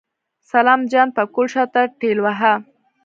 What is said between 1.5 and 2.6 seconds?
شاته ټېلوهه.